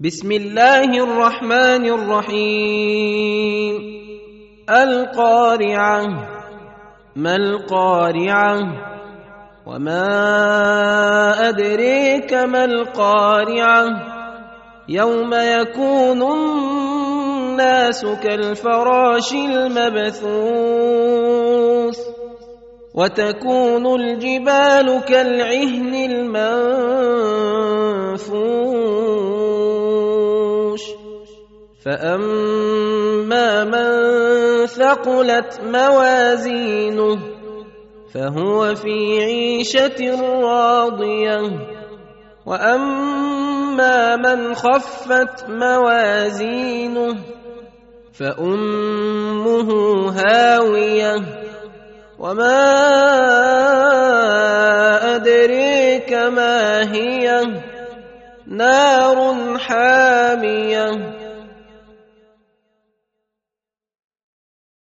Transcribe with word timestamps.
بسم 0.00 0.32
الله 0.32 0.96
الرحمن 0.96 1.84
الرحيم 1.84 3.76
القارعه 4.70 6.06
ما 7.16 7.36
القارعه 7.36 8.60
وما 9.66 10.08
ادريك 11.48 12.32
ما 12.32 12.64
القارعه 12.64 13.86
يوم 14.88 15.34
يكون 15.34 16.22
الناس 16.22 18.06
كالفراش 18.06 19.32
المبثوث 19.32 20.40
وتكون 22.94 24.00
الجبال 24.00 25.00
كالعهن 25.08 25.94
المنفوش 25.94 27.29
فاما 31.84 33.64
من 33.64 34.66
ثقلت 34.66 35.60
موازينه 35.64 37.18
فهو 38.14 38.74
في 38.74 39.22
عيشه 39.22 40.20
راضيه 40.42 41.40
واما 42.46 44.16
من 44.16 44.54
خفت 44.54 45.48
موازينه 45.48 47.16
فامه 48.12 49.70
هاويه 50.10 51.16
وما 52.18 52.60
ادريك 55.16 56.12
ما 56.12 56.92
هي 56.92 57.46
نار 58.46 59.58
حاميه 59.58 61.19